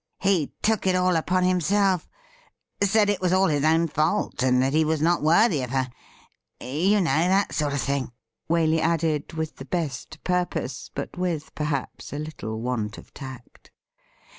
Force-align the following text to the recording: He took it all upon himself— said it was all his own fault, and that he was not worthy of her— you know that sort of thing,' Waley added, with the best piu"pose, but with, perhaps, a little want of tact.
He 0.21 0.51
took 0.63 0.87
it 0.87 0.95
all 0.95 1.15
upon 1.15 1.43
himself— 1.43 2.09
said 2.83 3.07
it 3.07 3.21
was 3.21 3.31
all 3.31 3.49
his 3.49 3.63
own 3.63 3.87
fault, 3.87 4.41
and 4.41 4.59
that 4.63 4.73
he 4.73 4.83
was 4.83 4.99
not 4.99 5.21
worthy 5.21 5.61
of 5.61 5.69
her— 5.69 5.91
you 6.59 6.99
know 6.99 7.03
that 7.27 7.53
sort 7.53 7.73
of 7.73 7.81
thing,' 7.81 8.11
Waley 8.49 8.79
added, 8.79 9.33
with 9.33 9.57
the 9.57 9.65
best 9.65 10.17
piu"pose, 10.23 10.89
but 10.95 11.19
with, 11.19 11.53
perhaps, 11.53 12.13
a 12.13 12.17
little 12.17 12.59
want 12.59 12.97
of 12.97 13.13
tact. 13.13 13.69